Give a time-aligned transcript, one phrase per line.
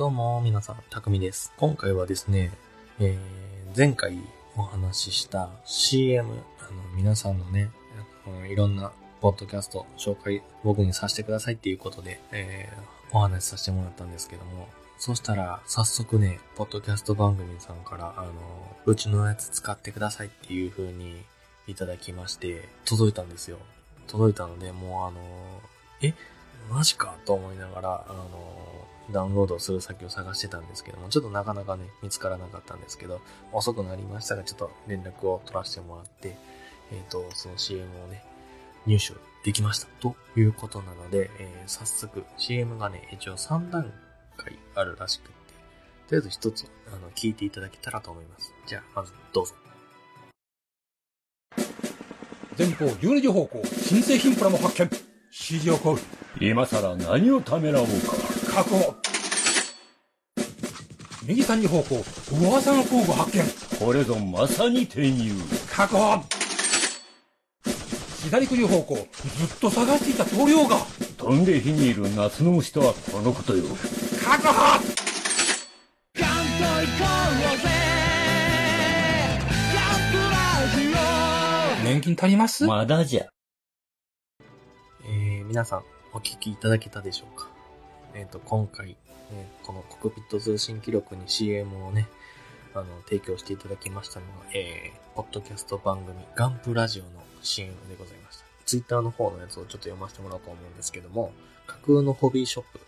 [0.00, 1.52] どうも、皆さん、たくみです。
[1.58, 2.52] 今回はですね、
[3.00, 4.16] えー、前回
[4.56, 6.26] お話しした CM、
[6.58, 7.68] あの、皆さんのね、
[8.50, 18.32] いろんなポッドキャスト紹介、僕にさせてくださいっていうことで、えー、お話しさせてもらったんですけども、そしたら、早速ね、ポッドキャスト番組さんから、あの、
[18.86, 21.20] うちのやつ使ってくださいっていう風に
[21.66, 23.58] いただきまして、届いたんですよ。
[24.06, 25.20] 届いたので、もうあの、
[26.00, 26.14] え、
[26.68, 28.26] マジかと思いながら、あの、
[29.10, 33.20] ダウンロードする先を探してたんですけども、ちょっとなかなかね、見つからなかったんですけど、
[33.52, 36.36] 遅くなりましたが、ちょっと連絡を取らせてもらって、
[36.92, 38.24] えっ、と、その CM をね、
[38.86, 39.86] 入手できました。
[40.00, 43.92] ということなので、えー早速 CM がね、一応3段
[44.36, 45.32] 階あるらしくって、
[46.08, 48.52] とりあえず一つ、あの、聞いていただけたらと思います。
[48.66, 49.54] じゃあ、まずどうぞ。
[52.58, 55.09] 前方12時方向新製品プラも発見
[55.42, 55.98] 指示を行う。
[56.40, 57.92] 今さら何をためらおうか。
[58.52, 58.94] 確保
[61.24, 63.44] 右3時方向噂の工具発見。
[63.78, 65.32] これぞまさに転入。
[65.72, 66.22] 確保
[68.22, 69.06] 左9時方向ずっ
[69.60, 70.76] と探していた塗料が。
[71.16, 73.64] 飛んで火にいる夏の虫とはこのことよ。
[74.22, 74.78] 確保
[81.82, 82.66] 年金足ります？
[82.66, 83.26] まだじゃ。
[85.50, 87.48] 皆さん、お聞きいただけたでしょうか？
[88.14, 88.96] えっ、と、今回、
[89.32, 92.06] えーこのコクピット通信記録に CM をね、
[92.72, 97.08] あの、提供していただきましたのが、えー、ポッドキャスト番組、ガンプラジオの
[97.42, 98.44] CM でございました。
[98.64, 101.32] ツイッターの方のやつをちょっと読ませてもらおうと思うんですけども、
[101.66, 102.78] 架空のホビーショップ、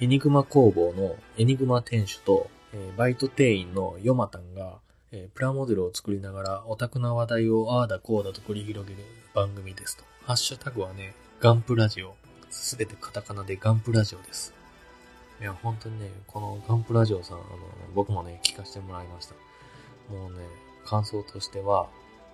[0.00, 4.78] エニグマ工房のエニグマ店主と、えーバイト店員のヨマタンが、
[5.10, 9.02] えープラモデルを作りながらオタクな話題をああだこうだと繰り広げる
[9.34, 10.04] 番組ですと。
[10.22, 12.14] ハッシュタグはね、ガンプラジオ。
[12.48, 14.54] すべてカタカナでガンプラジオです。
[15.40, 17.46] いや、本当にね、このガンプラジオさん、あの、
[17.94, 19.34] 僕もね、聞かせてもらいました。
[20.10, 20.38] もうね、
[20.86, 21.88] 感想としては、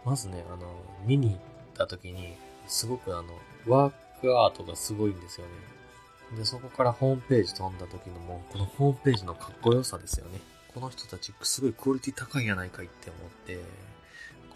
[0.05, 0.69] まずね、あの、
[1.05, 1.39] 見に行っ
[1.77, 2.37] た時に、
[2.69, 3.35] すごくあの、
[3.67, 6.37] ワークアートがすごいんですよね。
[6.37, 10.41] で、そこからホームページ飛んだ時のもう、このホームページのかっこよさですよね。
[10.73, 13.61] この人たち、すごいクオリティ高いんやないかいって思って、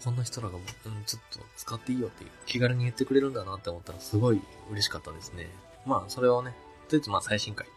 [0.03, 0.61] こんな人らが、うん、
[1.05, 4.41] ちょっと使っていいよっていう気軽に言ってくれるんだなって思ったらすごい
[4.71, 5.47] 嬉しかったですね。
[5.85, 6.51] まあ、それをね、
[6.87, 7.67] とりあえずまあ最新回、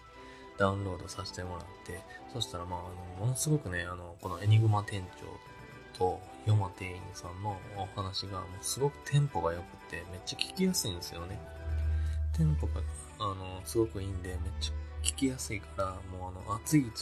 [0.58, 2.00] ダウンロードさせてもらって、
[2.32, 2.82] そしたらまあ、あ
[3.20, 5.02] の、ものすごくね、あの、このエニグマ店
[5.94, 11.38] 長とヨマ店員さんのお話が、もうすごくテンポが良くて、めっちゃ聞きやすいんですよね。
[12.36, 12.80] テンポが、
[13.18, 15.84] あの、すごくいいんで、めっちゃ聞きやすいから、
[16.18, 16.94] もうあの、あ、次々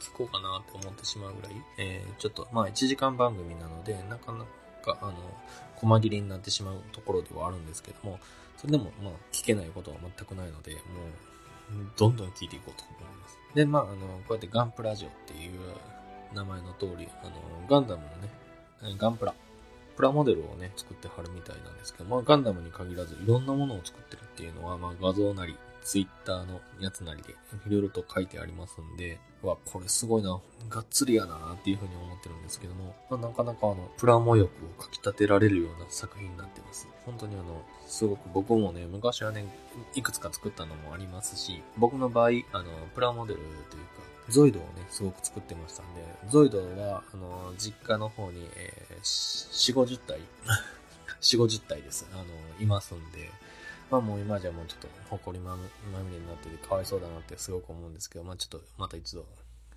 [0.00, 4.44] 聞こうかなって思ってしまうぐらい、えー、ちょっと、まあ1時間番組なので、なかな
[4.82, 5.14] か、あの、
[5.76, 8.18] 細切れになってしまうところではあるんですけども、
[8.56, 10.80] それでも、まあ、聞けないことは全くないので、もう、
[11.96, 13.38] どんどん聞いていこうと思います。
[13.54, 13.92] で、まあ、あの、
[14.26, 15.60] こうやってガンプラジオっていう
[16.34, 17.32] 名前の通り、あの、
[17.68, 19.34] ガンダムのね、ガンプラ、
[19.96, 25.56] プラモデルをね、作ってはるみたいなんですけど、まあ、ガンダムに限らず、いろんなものを作ってるっていうのは、まあ、画像なり、
[25.88, 27.30] ツイッターのやつなりで、
[27.66, 30.38] いろいろと書いてありますんで、わ、これすごいな、
[30.68, 36.86] がっつりやなっていうふうに思ってるんですけども、まあ、なかなかあの、プラモ欲をかき立てられるような作品になってます。
[37.06, 39.46] 本当にあの、すごく僕もね、昔はね、
[39.94, 43.46] いくつか作ったのもありますし、僕の場合、あの、プラモデルと
[43.78, 50.20] いうか、ゾイドをね、すごく作ってましたんで、ゾイドは、あの、実家の方に、えー、4、50体、
[51.22, 52.06] 4、50体です。
[52.12, 52.24] あの、
[52.60, 53.30] いますんで、
[53.90, 55.62] まあもう今じゃもうちょっと埃まみ
[55.92, 59.24] まみれになっててかわいそうだなってすごく思うんですけど、まあちょっとまた一度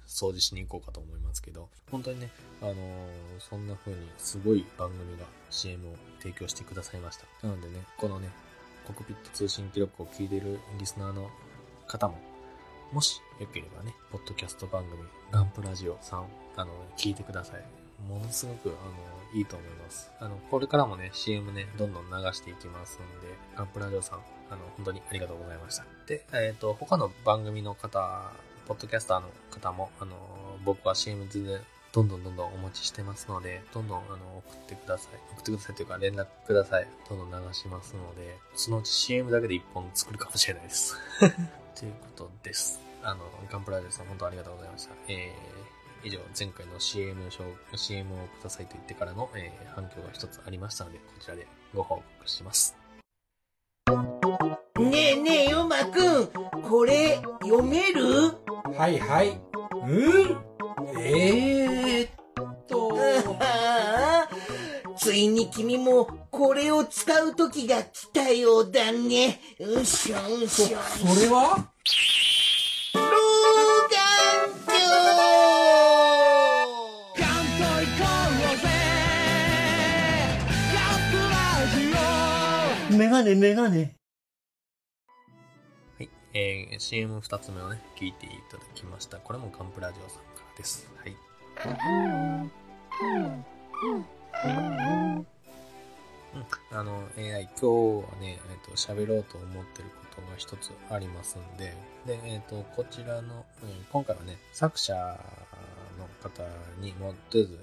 [0.07, 2.29] 掃除しに行こうかと思いますけど、本当にね、
[2.61, 2.75] あのー
[3.39, 7.47] そんな風にすごい番組が CM を提供してくださいました。
[7.47, 8.29] なのでね、このね、
[8.85, 11.29] コクピット通信記録を聞いてるリスナーの
[11.87, 12.17] 方も、
[12.91, 15.01] もしよければね、ポッドキャスト番組、
[15.31, 16.25] ガンプラジオさん、
[16.57, 17.63] あの、聞いてください。
[18.07, 18.77] ものすごく、あの、
[19.33, 20.11] いいと思います。
[20.19, 24.19] あの、これからもね、CM ね、どんどん流していきますんで、ガンプラジオさん、
[24.49, 25.85] あの、本当にありがとうございました。
[26.07, 28.31] で、えっ、と、他の番組の方、
[28.67, 30.15] ポッドキャスターの方も、あの、
[30.63, 31.61] 僕は CM で
[31.91, 35.19] どんどんどんどんお待ちしてますので、どんどんあの送ってください。
[35.33, 36.87] 送ってくださいというか連絡ください。
[37.09, 40.95] どんどん流しますので、そのうち CM だけで一本作るかもしれないです。
[41.75, 42.79] ということです。
[43.03, 44.93] あの、ガンプラジオさん本当ありがとうございました。
[45.09, 45.60] えー、
[46.03, 47.43] 以上、前回の CM 紹
[47.75, 52.75] CM をくださいと言ってからの、えー反響が一つありましたので、こちらでご報告します。
[54.79, 56.27] ねえねえ、ヨマくん、
[56.61, 58.33] これ、読める？
[58.77, 59.39] はいはい
[59.83, 60.37] うん？
[60.99, 62.09] えー、っ
[62.67, 62.97] と
[64.97, 69.39] ついに君も、これを使う時が来たようだね。
[69.59, 70.77] うしょうそしょ。
[71.15, 71.71] それは？
[83.11, 83.93] ガネメガネ。
[85.97, 86.09] はい。
[86.33, 89.17] えー、CM2 つ目をね、聞いていただきました。
[89.17, 90.89] これもガンプラジオさんからです。
[90.95, 91.15] はい。
[96.33, 96.47] うん。
[96.71, 101.75] あの、AI、今日はね、えっ、と、喋ろうと思ってることが一つありますんで、
[102.05, 104.93] で、えっ、と、こちらの、うん今回はね、作者
[105.99, 106.43] の方
[106.79, 107.59] にもう、とりあえず、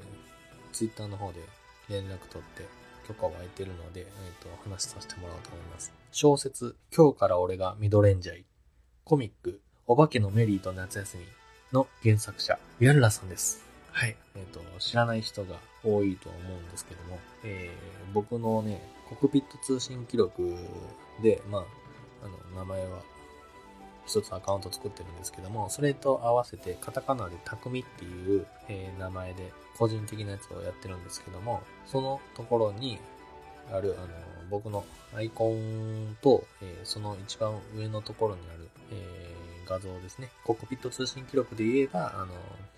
[0.72, 1.40] ツイッターの方で
[1.88, 2.68] 連絡取って
[3.08, 4.06] 許可を得てるので、えっ、
[4.40, 5.93] と、話させてもらおうと思います。
[6.12, 8.44] 小説、今日から俺がミドレンジャー。
[9.05, 11.25] コミック、お化けのメリーと夏休み
[11.72, 13.64] の原作者、ヤルラさんです。
[13.90, 14.16] はい。
[14.37, 20.55] えっ、と、知らない人が多いとは思うんですけども、えー僕のね、コクピット通信記録
[21.22, 21.64] で、まあ、
[22.25, 23.00] あの、名前は、
[24.08, 32.99] 一つアカウント作ってるんですけども、それと合わせてカタカナでタクミっていう、え名前で個人的なやつをやってるんですけども、そのところに
[33.70, 34.08] ある、あの、
[34.50, 34.84] 僕の
[35.14, 39.34] アイコンと、えその一番上のところにある、え
[39.66, 40.31] 画像ですね。
[40.44, 42.28] コックピット通信記録で言えば、あの、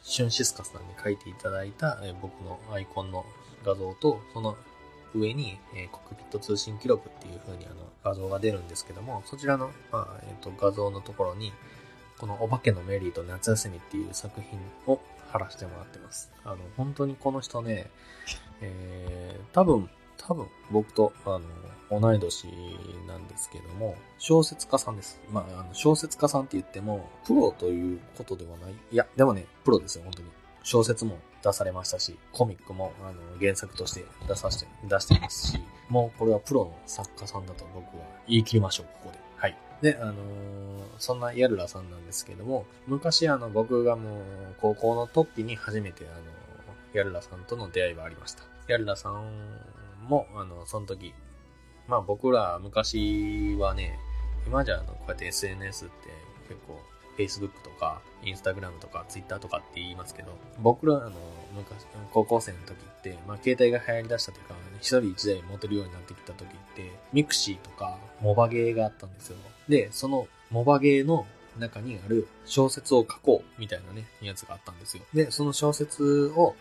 [0.03, 3.25] シュンシスカさんに書いていただいた、え僕のアイコンの
[3.65, 4.57] 画像と、その
[5.15, 11.53] 上に、えーコックピット通信記録っていう風にあの画像が出るんですけども、そちらの、まあえー、と画像のところに、
[12.19, 16.31] このお化けのメリーと夏休みっていう作品を貼らせてもらってます。
[16.45, 17.91] あの、本当にこの人ね、
[18.61, 21.39] えー、多分、多分僕と、あ
[21.91, 22.47] の、同い年
[23.09, 25.21] なんですけども、小説家さんです。
[25.33, 28.75] まあ、あの小説家さんって言っても、プロということではない。
[28.93, 30.29] いや、でもね、プロですよ、本当に。
[30.63, 35.59] 小説も出されましたし、コミックもあの原作として出させて、出してますし、
[35.89, 39.19] もうこれはプロの作家さんだと僕は言い切りましょう、ここで。
[39.37, 39.57] はい。
[39.83, 40.17] で、あのー
[40.99, 44.23] そんなヤルラさんなんですけども、昔あの僕がもう
[44.61, 46.21] 高校の時に初めてあの
[46.93, 48.43] ヤルラさんとの出会いがありました。
[48.69, 49.25] ヤルラさん
[50.07, 51.15] も、あの、その時、
[51.89, 53.99] まあ僕ら昔はね、
[54.47, 55.95] 今じゃあのこうやって SNS って
[56.49, 56.81] 結構
[57.21, 61.13] Facebook とか Instagram とか Twitter とかって言いますけど、僕らあの
[61.55, 69.37] 昔、高校生の時って、まあ携帯が流行り出したというか、一人一台持てるようになってきた時って、 mixi とかモバゲーがあったんですよ。
[69.69, 71.27] で、そのモバゲーの
[71.59, 75.03] 中にある小説を書こうみたいなね、やつがあったんですよ。
[75.15, 76.55] で、その小説を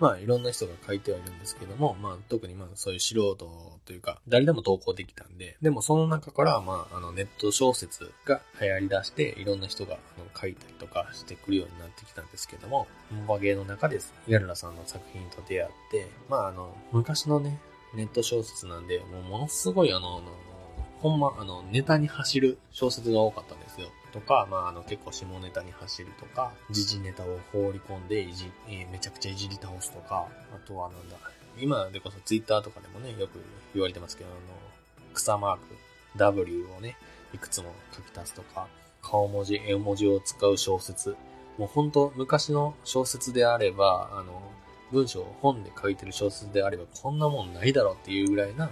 [0.00, 3.36] まあいろんな人が書いてはいるんですけども、まあ特にまあそういう素人
[3.84, 14.12] というか、誰でも投稿できたんで、でもその中からまああのネット小説が流行り出して、いろんな人があの書いたりとかしてくるようになってきたんですけども、モバゲーの中です。
[14.26, 17.58] ヤルラさんの作品と出会って、まああの、昔のね、
[17.94, 20.22] ネット小説なんで、もうものすごい、あの
[21.00, 23.88] ほんま、あの、ネタに走る小説が多かったんですよ。
[24.16, 28.50] とか、まあ、あの、結構下ネタに走るとか、時事ネタを放り込んでいじ、
[28.90, 31.16] めちゃくちゃいじり倒すとか、あとはなんだ、
[31.58, 33.38] 今でこそツイッターとかでもね、よく
[33.74, 34.38] 言われてますけど、あの、
[35.12, 35.62] 草マーク、
[36.16, 36.96] W をね、
[37.34, 38.68] いくつも書き足すとか、
[39.02, 41.14] 顔文字、絵文字を使う小説。
[41.58, 44.40] もう本当昔の小説であれば、あの、
[44.92, 48.70] 文章を本で書いてる小説であれば、こんなもんないだろうっていうぐらいな、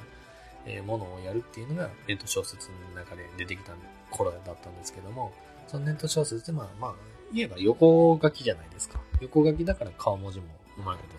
[0.67, 3.87] えものをやるっていうのがネット小説の中で出てきたんで
[4.17, 5.33] 頃だったんですけども、
[5.67, 6.94] そのネット小説でまあまあ、
[7.33, 9.01] 言えば横書きじゃないですか。
[9.21, 10.47] 横書きだから顔文字も
[10.79, 11.15] うまいこと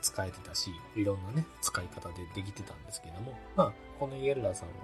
[0.00, 4.74] 使えてたし、いろんなね、使い方でできてたんですけども、まあ、このイエルラさんは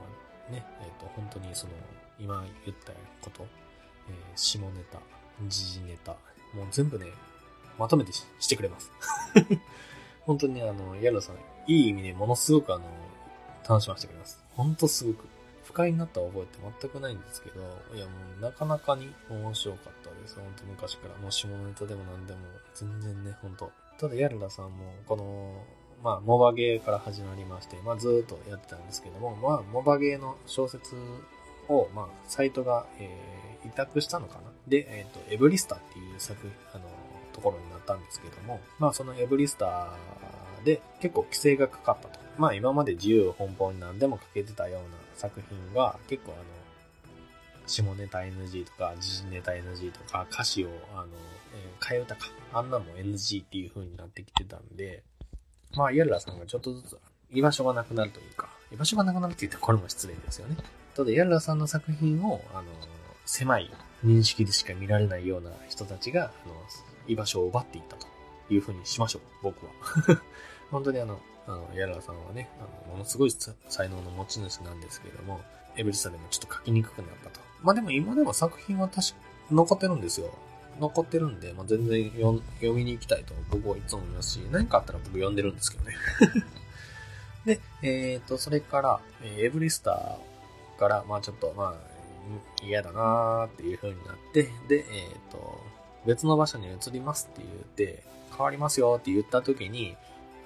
[0.51, 1.73] ね、えっ、と、本当にその、
[2.19, 2.93] 今言った
[3.23, 3.47] こと、
[4.09, 4.99] えー下ネタ、
[5.49, 6.13] 時事ネタ、
[6.55, 7.07] もう全部ね、
[7.79, 8.91] まとめてしてくれます。
[10.23, 12.85] 本当にあの、ヤルラさん、いい意味でものすごくあの、
[13.69, 14.43] 楽しませてくれます。
[14.55, 15.27] 本当すごく。
[15.65, 17.61] 不快になった覚えって全くないんですけど、
[17.95, 20.37] いやもうなかなかに面白かったです。
[20.37, 21.17] 本当昔から。
[21.17, 22.41] もう下ネタでも何でも、
[22.75, 25.65] 全然ね、本当ただヤルラさんも、この、
[26.03, 30.95] まあ、モバゲーから始まりまして、まあ、ずっとやってたんですけども、まあ、モバゲーの小説
[31.69, 36.85] を、まあ、サイトが、えー委託したのかなで、えっ、と、エブリスタっていう作品、あの、
[37.33, 39.95] ところになったんですけども、まあ、そのエブリスタ
[40.65, 42.21] で結構規制がかかったと。
[42.39, 46.43] まあ、今まで自由奔放に何でも書けてたような作品が、結構あの、
[47.67, 51.07] 下ネタ NG とか、時事ネタ NG とか、歌詞を、あの、
[51.55, 52.27] えー替え歌か。
[52.53, 55.03] あんなも NG っていう風になってきてたんで、
[55.75, 56.99] まあ、イエルラさんがちょっとずつ
[57.31, 60.57] 居場所がなくなるというか、居場所がなくなるって言ったらこれも失礼ですよね。
[60.95, 62.65] ただ、イエルラさんの作品を、あの、
[63.27, 63.71] 狭い
[64.05, 66.55] 認識でしか見られないような人たちが、あの、
[67.09, 68.07] 居場所を奪っていったと
[68.51, 69.73] いう風にしましょう、僕は。
[70.71, 73.31] 本当にあの、あの、イエルラさんはね、あの、ものすごい
[73.69, 75.41] 才能の持ち主なんですけれども、
[75.77, 77.41] エブリスタでもちょっと書きにくくなったと。
[77.63, 79.15] まあでも今でも作品は確か
[79.51, 80.31] 残ってるんですよ。
[80.81, 85.95] 残ってるんで、まあ、全然読ん読みに行きたいと僕はいつも思いますし、何かあったら僕読んでるんですけどね。
[87.47, 95.61] で、えっ、と、それから、えエブリスターから、まあちょっと、まあ、嫌だなーっていう風になって、で、えっ、と、
[96.07, 99.97] 別の場所に移りますって言って、変わりますよって言った時に、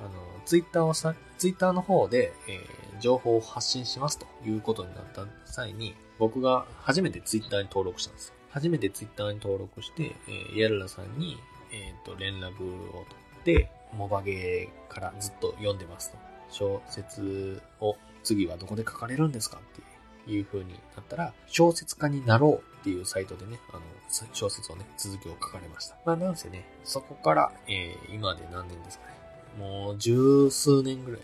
[0.00, 0.10] あの、
[0.44, 8.34] ツイッターをさ、ツイッターの方で、えー情報を発信しますということになった際に、僕が初めてツイッターに登録したんですよ。
[8.50, 11.38] 初めてツイッターに登録して、えー、ヤルラさんに、
[11.72, 13.06] えっ、と、連絡を取
[13.40, 16.18] って、モバゲーからずっと読んでますと。
[16.50, 23.82] 小説を次はどこで書かれるんですかっていう風になったら、小説家になろうっていうサイトでね、あの、
[24.32, 25.96] 小説をね、続きを書かれました。
[26.06, 29.17] まあなんせね、そこから、えー今で何年ですかね。
[29.58, 31.20] もう十数年ぐらい、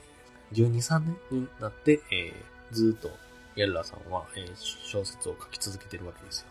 [0.52, 1.16] 12、3年？
[1.30, 3.10] になって、えーずーっと
[3.54, 6.48] ヤルラさんは、えー小説を書き続けてるわけですよ。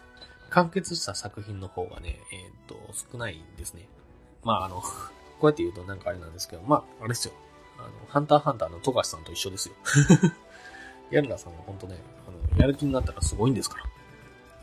[0.49, 3.87] 完結した作品の方がね、えーっと、少ないんですね。
[4.43, 4.87] まああの、 こ
[5.41, 7.33] うやって言うとなんかあれなんですけど、まあ、あれですよ。
[7.77, 9.75] あの、ハンターハンターの富樫さんと一緒ですよ。
[11.11, 11.97] ヤルラさんは本当ね、
[12.27, 13.85] あの、やる気になったらすごいんですから。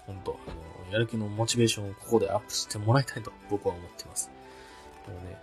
[0.07, 4.31] 本当あの、やる気のモチベーションをここでアップしてもらいたいと僕は思ってます。
[5.07, 5.37] でもね、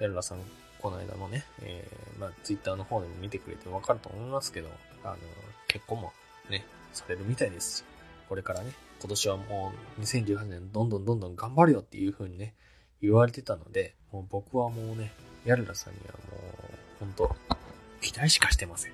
[0.00, 0.38] ヤルラさん、
[0.84, 4.68] この間のね、えー、まあ、ツイッターの方でも見てくれてわかると思いますけど、
[5.02, 5.16] あの、
[5.66, 6.12] 結婚も
[6.50, 7.84] ね、されるみたいですし、
[8.28, 12.52] これからね、今年はもう2018年どんどんどんどん頑張るよっていう風にね、
[13.00, 15.10] 言われてたので、もう僕はもうね、
[15.46, 17.34] ヤルラさんにはもう、本当
[18.02, 18.92] 期待しかしてません。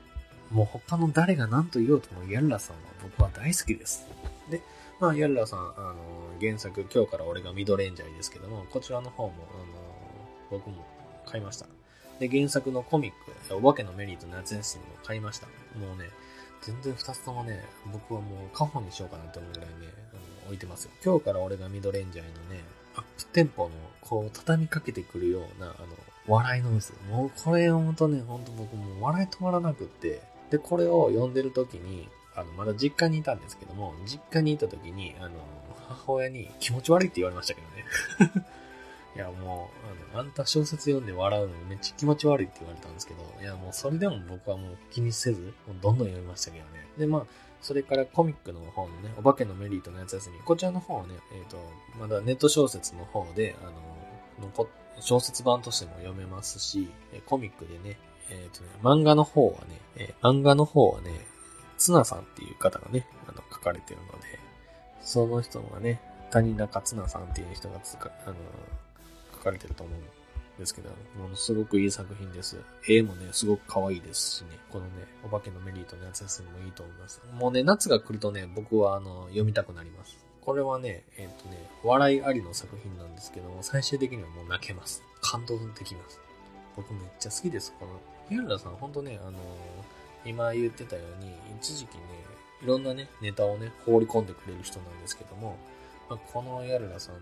[0.53, 4.07] もう他の誰が何と言おうともヤルラさんは僕は大好きです。
[4.49, 4.63] で、
[5.01, 5.97] まあ、ヤルラさん、あの、
[6.41, 10.87] 原作、今日から俺がミドレンジャーですけども、こちらの方も、あの、僕も
[11.27, 11.67] 買いました。
[12.21, 15.47] で、原作のコミック、お化けのメリーと夏休みも買いました。
[15.47, 16.11] もうね、
[16.61, 19.75] 全然二つともね、僕はもうカホにしようかなって思うぐらいね、
[20.13, 20.91] あの置いてますよ。
[21.03, 22.63] 今日から俺がミドレンジャーのね、
[22.95, 23.71] アップテンポの、
[24.03, 25.77] こう、畳みかけてくるような、あの、
[26.27, 26.93] 笑いのです。
[27.11, 35.31] もうこれをほんとね、ほんと僕もう笑い止まらなくって、で、これを読んでる時に、あの、まだ実家にいたんですけども、実家にいた時に、あの、
[35.89, 38.47] 母親に気持ち悪いって言われましたけどね。
[39.21, 39.69] いや、も
[40.11, 46.89] う、あの、あんた小説読んで笑うのめっちゃ気持ち悪いって言われたんですけど、いや、もうそれでも僕はもう気にせず、もうどんどん読みましたけどね。
[46.97, 47.27] で、まあ、
[47.61, 51.59] それからコミックの方のね、お化けのメリーとのやつ休み、こちらの方はね、えっ、と、
[51.99, 54.69] まだネット小説の方で、あの、残
[55.01, 56.89] 小説版としても読めますし、
[57.27, 57.99] コミックでね、
[58.31, 61.11] えっ、とね、漫画の方はね、えー漫画の方はね、
[61.77, 64.39] ツナさんっていう方がね、あの、書かれてるので、
[65.03, 66.01] その人がね、
[66.31, 68.37] 谷中ツナさんっていう人がつか、あの、
[69.41, 70.03] 書かれてると思うん
[70.59, 72.61] ですけど、ものすごくいい作品です。
[72.87, 74.91] 絵もね、すごく可愛いですしね、このね、
[75.25, 77.23] お化けのメリーと夏休みもいいと思います。
[77.33, 80.19] もうね、夏が来るとね、僕はあの、読みたくなります。
[80.43, 85.03] これはね、えっ、とね、笑いありの作品なんですけども、最終的にはもう泣けます。
[85.21, 86.21] 感動できます。
[86.77, 87.75] 僕めっちゃ好きです。
[87.79, 89.39] この、ヒアルラさん、ほんとね、あの
[90.25, 92.03] 今言ってたように、一時期ね、
[92.63, 95.57] いろんなね、ネタをね、放り込んでくれる人なんですけども、
[96.11, 97.21] まあ、このヤルラさんの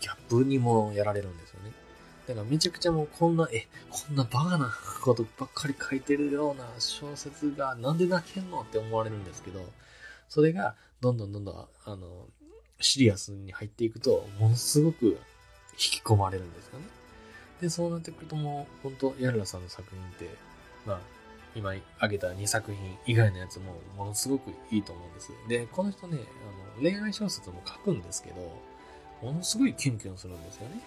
[0.00, 1.70] ギャップにもやられるんですよね。
[2.26, 9.64] だからめちゃくちゃもうこんな、え、こんなバカなことばっかり書いてるような小説がなんで泣けんのって思われるんですけど、
[10.28, 12.26] それがどんどんどんどん、あの、
[12.80, 15.18] シリアスに入っていくと、ものすごく引
[15.76, 16.86] き込まれるんですよね。
[17.60, 20.34] で、そうなってくるともう、本当ヤルラさんの作品って、
[20.86, 21.00] まあ、
[21.54, 25.32] 今挙げた2作品以外のやつもものすごくいいと思うんです。
[25.48, 26.18] で、この人ね、
[26.76, 28.36] あの恋愛小説も書くんですけど、
[29.22, 30.80] ものすごいキュンキュンするんですよね。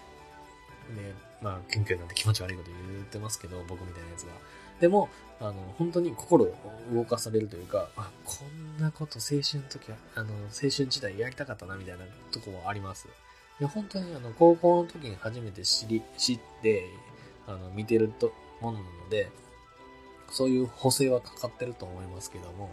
[0.96, 4.34] で、まあ、キュンキュンなんて気持ち悪いこと言ってますけど、僕みたいなやつが。
[4.80, 5.10] でも、
[5.40, 6.56] あの、本当に心を
[6.94, 13.08] 動かされるというか、あ、こんなこと青春の時は、あの、青春時代やりたかったな、みたいなとこもあります。
[13.60, 16.86] いや、本当にあの、高校の時に初めて知り、知って、
[17.48, 18.32] あの、見てると、
[18.62, 19.30] ものなので、
[20.30, 22.70] そういう補正はかかってると思いますけども、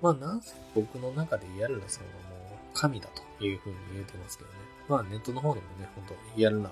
[0.00, 4.56] まあ、なんせ僕の中でイヤルラさんはもう神だというふうに言うてますけどね。
[4.88, 6.70] まあ、ネットの方でもね、本当ヤルラ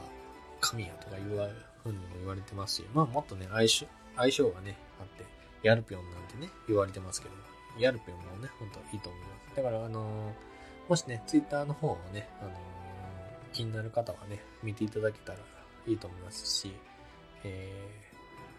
[0.61, 1.49] 神やとか言わ
[1.83, 5.25] ふうにも言われてますし、まあ、もっとね、相性、相性がね、あって、
[5.63, 7.35] ヤルピョンなんてね、言われてますけど、
[7.79, 9.57] ヤルピョンもね、本当いいと思います。
[9.57, 10.33] だから、あのー
[10.89, 12.55] もしね、ツイッターの方をね、あのー
[13.53, 15.39] 気になる方はね、見ていただけたら
[15.87, 16.73] いいと思いますし、
[17.43, 17.89] え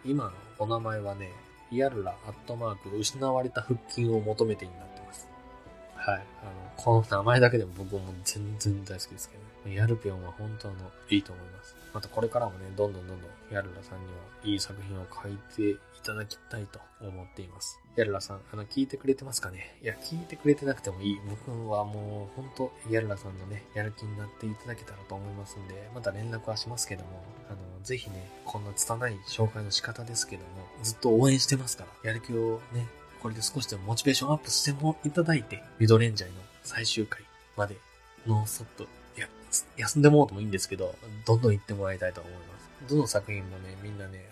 [0.03, 1.31] ー、今お名前はね、
[1.71, 5.27] ヤルラアットマーク失われた腹筋を求めてになってます。
[5.95, 6.19] はい。
[6.41, 10.75] あの、この名前だけでも僕も全然大好きですけど、ね、ヤルピョンは本当の
[11.09, 11.75] いいと思います。
[11.93, 14.11] またこれからもね、どんどんどんどんヤルラさんには
[14.43, 17.79] いい作品を書いていただきたいと思っています。
[17.95, 19.75] ヤルラさん、あの、聞いてくれてますかね？
[19.81, 21.19] いや、聞いてくれてなくてもいい。
[21.27, 30.47] 僕はもう、本当ヤルラさんのね、やる気になっていただけたらと思いますんで、また連絡はしますけども、あの、ぜひね、こんな拙い紹介の仕方ですけども、
[30.83, 32.85] ずっと応援してますから、やる気をね、
[33.21, 37.21] これで少しでもモチベーションアップしてもいただいて、ミドレンジャーの最終回
[37.55, 37.77] まで
[38.25, 38.87] ノンストップ、
[39.77, 42.93] 休んでもうともいいんですけど、どんどん行ってもらいたいと思います。
[42.93, 44.25] どの作品もね、みんなね、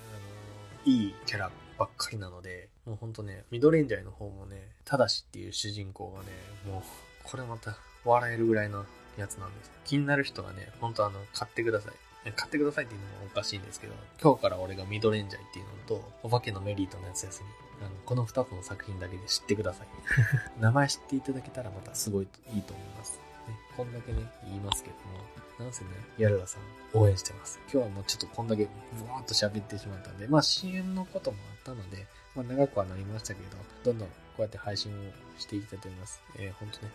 [0.86, 6.28] あのいいキャラばっかりなので、もうほんとね、ミドレンジャーの方もね、ただしっていう主人公がね、
[6.70, 6.84] もう、
[7.24, 8.86] これまた笑えるぐらいの
[9.18, 9.72] やつなんです。
[9.86, 11.94] 気になる人はね、ほんとあの、買ってください。
[12.32, 17.50] 買ってくださいっていうのもおかしいんですけど、今日から俺がミドレンジャーっていうのと、お化けのメリーと夏休み。
[17.86, 19.88] あの、この二つの作品だけで知ってください。
[20.60, 23.20] 名前知っていただけたらまたすごいいいと思います。
[23.48, 26.62] ね、こんだけね、言いますけども、なんせね、ヤルラさん
[26.98, 27.60] 応援してます。
[27.72, 36.22] 今日はもうちょっとこんだけブワーっと喋ってしまったんで、まあ CM のこともあったので、まあ長くはなりましたけど、どんどんこうやって配信をしていきたいと思います。
[36.38, 36.90] えー、ほんとね、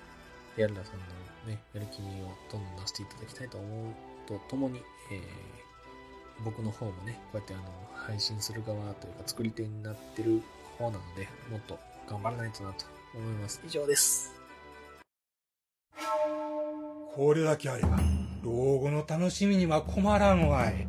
[0.57, 1.07] ヤルラさんの
[1.47, 2.05] ね、やる気を
[2.51, 3.95] どんどん出していただきたいと思う
[4.39, 10.41] とともに、えー、僕の方もね、こうやってあの、配信する側というか作り手になってる
[10.79, 12.85] 方なので、もっと頑張らないとなと
[13.15, 13.61] 思います。
[13.67, 14.33] 以上です。
[17.15, 17.99] これだけあれば、
[18.43, 20.87] 老後の楽しみには困らんわい。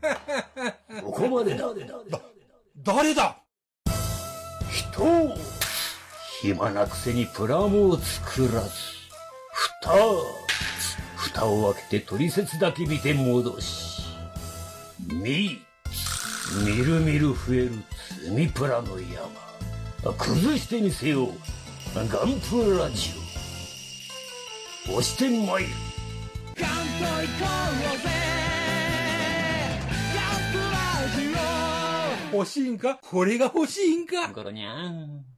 [1.04, 1.68] ここまでだ。
[2.78, 3.36] 誰だ？
[4.70, 5.36] 人を
[6.40, 8.70] 暇なくせにプラモを作らず、
[9.82, 9.94] 蓋、
[11.32, 14.02] 蓋を開けて取説だけ見て戻し、
[15.08, 15.62] み、
[16.64, 17.70] みるみる増える
[18.22, 20.12] 積みプラの山。
[20.18, 21.32] 崩してみせよう。
[21.94, 22.16] ガンプ
[22.78, 23.12] ラジ
[24.88, 24.92] オ。
[24.98, 25.70] 押してまいる。
[32.32, 32.98] 欲しいんか？
[33.02, 34.32] これが欲しいんか？
[34.32, 35.31] ゴロニャン。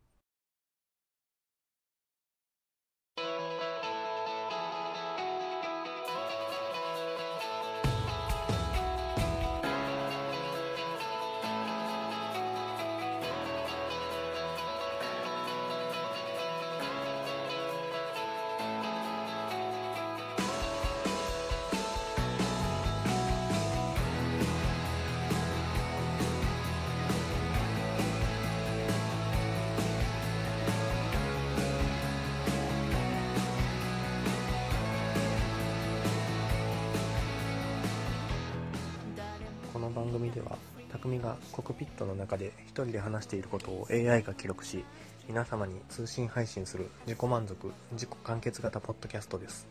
[39.84, 40.56] この番組では
[40.90, 44.82] 匠がコクピットの中で一人で話していることを AI が記録し
[45.28, 49.66] 皆様に通信配信する自己満足自己完結型ポッドキャストです。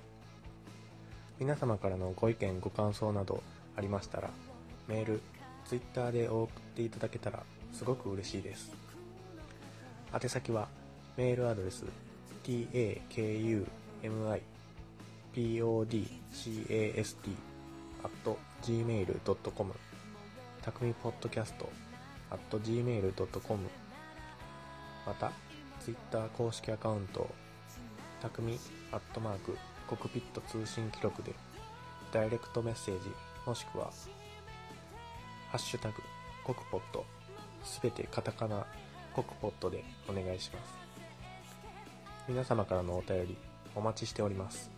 [1.39, 3.41] 皆様からのご意見ご感想など
[3.75, 4.29] ありましたら
[4.87, 5.19] メール
[5.65, 8.71] Twitter で送っていただけたらすごく嬉しいです。
[10.13, 10.67] 宛先は
[11.17, 11.85] メールアドレス
[12.43, 13.65] takumi.podcast
[18.63, 19.73] gmail.com
[20.63, 21.69] たくみポッドキャスト
[22.31, 23.69] at gmail.com
[25.05, 25.31] また、
[25.81, 27.29] ツイッター公式アカウント、
[28.21, 28.57] たくみ
[28.93, 31.33] アットマークコクピット通信記録で
[32.13, 33.09] ダイレクトメッセージ
[33.45, 33.91] もしくは
[35.51, 35.95] ハッシュタグ
[36.45, 37.05] コクポット
[37.63, 38.65] すべてカタカナ
[39.13, 40.73] コクポットでお願いします。
[42.27, 43.37] 皆様からのお便り
[43.75, 44.71] お待ちしております。